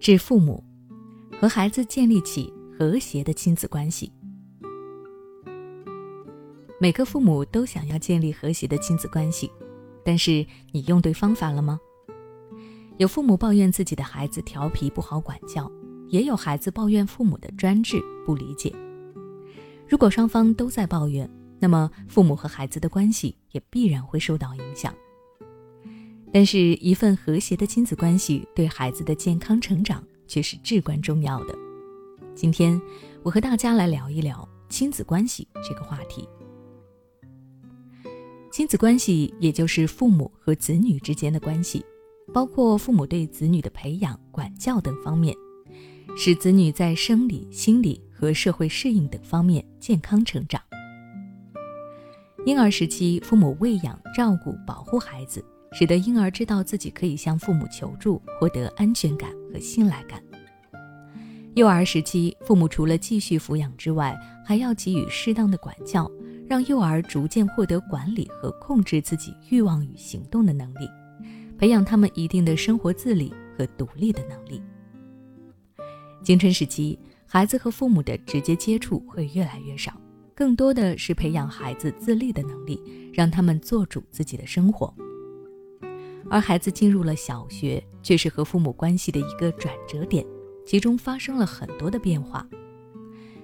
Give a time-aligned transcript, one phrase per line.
[0.00, 0.62] 致父母，
[1.40, 4.12] 和孩子建立起和谐的亲子关系。
[6.80, 9.50] 每个父母都想要建立和谐的亲子关系，
[10.04, 11.80] 但是你用对方法了吗？
[12.98, 15.70] 有父母抱怨自己的孩子调皮不好管教，
[16.08, 18.72] 也有孩子抱怨父母的专制不理解。
[19.88, 21.28] 如果双方都在抱怨，
[21.58, 24.94] 那么父母和孩子的关系也必然会受到影响。
[26.30, 31.54] 但是，一份和谐的亲子关系对孩子的健康成长却是至关重要的。
[32.34, 32.80] 今天，
[33.22, 36.28] 我和大家来聊一聊亲子关系这个话题。
[38.52, 41.84] 亲子关系也就是父母和子女之间的关系，
[42.32, 45.34] 包括父母对子女的培养、管教等方面，
[46.16, 50.60] 使子女在生理、心理和社会适应等方面健康成长。
[52.44, 55.42] 婴儿时期，父母喂养、照顾、保护孩子。
[55.72, 60.22] 使得婴儿知道自己可以向父母求助，获得安全感和信赖感。
[61.54, 66.10] 幼儿时期，父母除了继续抚养之外，还要给予适当的管教，
[66.48, 70.88] 让幼儿逐渐获得管理和控制自己欲望与行动的能力，
[71.58, 74.62] 培养他们一定的生活自理和独立的能力。
[76.22, 79.92] 青春时期，孩子和父母的直接接触会越来越少，
[80.34, 82.80] 更多的是培养孩子自立的能力，
[83.12, 84.94] 让他们做主自己的生活。
[86.30, 90.24] 而孩子进入了小学，却是和父母关系的一个转折点，
[90.66, 92.46] 其中发生了很多的变化。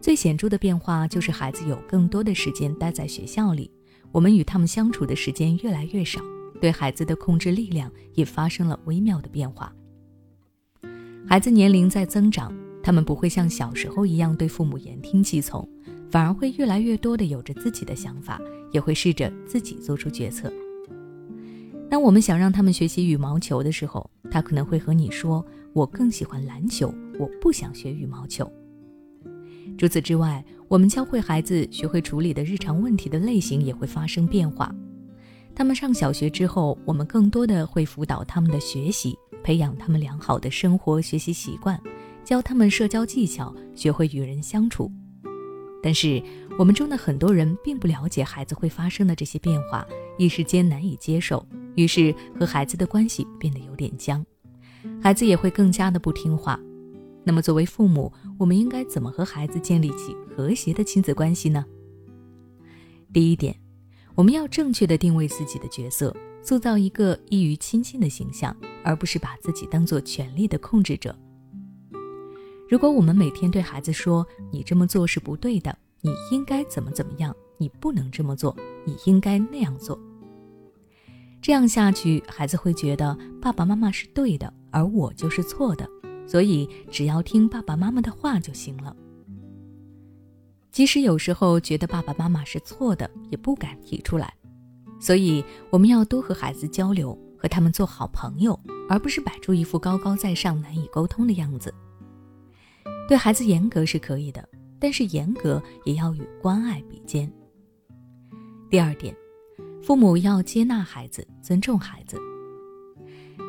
[0.00, 3.70] 最显著的变化就是孩子有更多的时间待在学校里，
[4.12, 6.20] 我们与他们相处的时间越来越少，
[6.60, 9.72] 对孩子的控制力量也发生了微妙的变化。
[11.26, 15.68] 孩子年龄在增长，他们不会像小时候一样对父母言听计从，
[16.10, 18.40] 反而会越来越多的有着自己的想法，
[18.70, 20.50] 也会试着自己做出决策。
[21.90, 28.50] 当我们想让他们学习羽毛球的时候，他可能会和你说：“我更喜欢篮球，我不想学羽毛球。”
[29.78, 34.74] 除此之外，我们教会孩子学会处理的日常问题的类型也会发生变化。
[35.54, 41.80] 他们上小学之后，我们更多的会辅导他们的学习，培养他们良好的生活学习习惯，
[42.22, 44.90] 教他们社交技巧，学会与人相处。
[45.82, 46.22] 但是，
[46.58, 49.86] 我们中的很多人并不了解孩子会发生的这些变化，
[50.18, 51.44] 一时间难以接受。
[51.78, 54.26] 于是和孩子的关系变得有点僵，
[55.00, 56.58] 孩子也会更加的不听话。
[57.22, 61.64] 那么作为父母，我们应该怎么和孩子建立起和谐的亲子关系呢？
[63.12, 63.54] 第一点，
[64.16, 66.12] 我们要正确的定位自己的角色，
[66.42, 71.16] 塑造一个易于亲近的形象，而不是把自己当做权力的控制者。
[72.68, 79.96] 如果我们每天对孩子说“你这么做是不对的，你应该怎么怎么样，你不能这么做，你应该那样做”。
[81.48, 85.88] 这样下去，孩子会觉得爸爸妈妈是对的，而我就是错的，
[86.26, 88.94] 所以只要听爸爸妈妈的话就行了。
[90.70, 94.30] 即使有时候觉得爸爸妈妈是错的，也不敢提出来。
[95.00, 101.72] 所以我们要多和孩子交流，和他们做好朋友，而不是摆出一副高高在上、难以沟通的样子。
[103.08, 104.46] 对孩子严格是可以的，
[104.78, 107.32] 但是严格也要与关爱比肩。
[108.68, 109.16] 第二点。
[109.82, 112.18] 父母要接纳孩子，尊重孩子。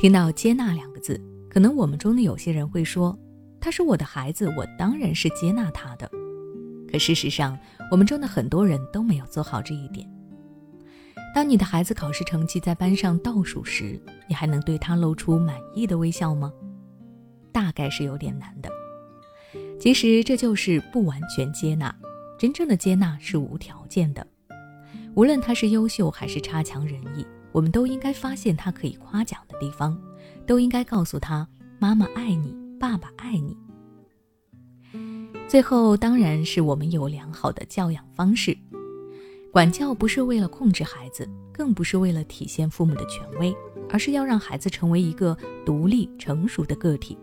[0.00, 3.16] 听到“接纳”两个字，可能我们中的有些人会说
[3.60, 6.10] ：“他是我的孩子，我当然是接纳他的。”
[6.90, 7.58] 可事实上，
[7.90, 10.08] 我们中的很多人都没有做好这一点。
[11.34, 16.52] 当你的孩子考试成绩在班上倒数时，你还能对他露出满意的微笑吗？
[17.50, 18.70] 大概是有点难的。
[19.78, 21.94] 其实这就是不完全接纳，
[22.38, 24.26] 真正的接纳是无条件的。
[25.14, 30.00] 无论他是优秀还是差强人意，我们都应该发现他可以夸奖的地方，
[30.46, 31.46] 都应该告诉他
[31.78, 33.56] 妈妈爱你，爸爸爱你。
[35.46, 38.56] 最后，当然是我们有良好的教养方式。
[39.52, 43.54] 管教不是为了控制孩子，更不是为了体现父母的权威，
[43.90, 45.36] 而是要让孩子成为一个
[45.66, 47.18] 独立成熟的个体。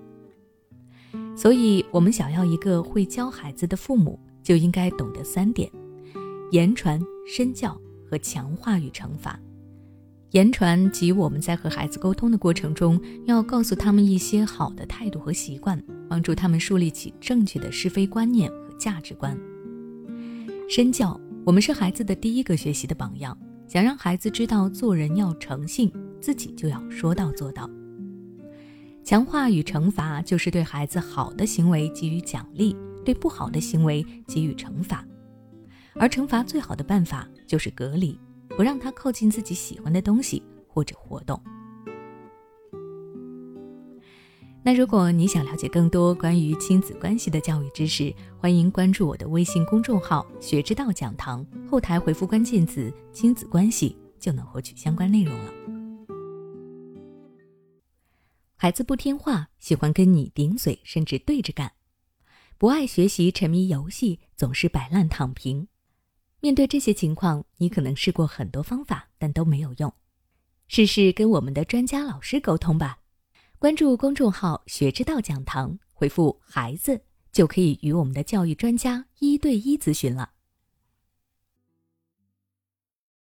[1.35, 5.71] 所以，我们想要一个会教孩子的父母，就应该懂得三点。
[6.51, 7.79] 言传、身教
[8.09, 9.39] 和强化与惩罚。
[10.31, 19.37] 言传即我们在和孩子沟通的过程中，要告诉他们一些好的态度和习惯，帮助他们树立起正确的是非观念和价值观。
[20.69, 23.35] 身教，我们是孩子的第一个学习的榜样，
[23.67, 25.91] 想让孩子知道做人要诚信，
[26.21, 27.69] 自己就要说到做到。
[29.03, 35.03] 强化与惩罚，就是对孩子好的行为给予奖励，对不好的行为给予惩罚。
[35.95, 38.19] 而惩罚最好的办法就是隔离，
[38.49, 41.41] 不让他靠近自己喜欢的东西或者活动。
[44.61, 55.53] 那如果你想了解更多关于亲子关系的教育知识，欢迎关注我的微信公众号“学之道讲堂”，后台回复关键词“亲子关系”就能获取相关内容了。
[58.57, 61.69] 孩子不听话，喜欢跟你顶嘴，甚至对着干；
[62.57, 65.69] 不爱学习，沉迷游戏，总是摆烂躺平。
[66.41, 69.93] 面对这些情况，你可能试过很多方法，但都没有用。
[70.67, 72.99] 试试跟我们的专家老师沟通吧。
[73.57, 77.01] 关注公众号“学之道讲堂”，回复“孩子”
[77.33, 80.31] 就可以与我们的教育专家一对一咨询了。